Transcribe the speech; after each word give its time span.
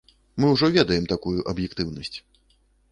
Мы 0.43 0.47
ўжо 0.53 0.69
ведаем 0.77 1.05
такую 1.13 1.37
аб'ектыўнасць. 1.55 2.15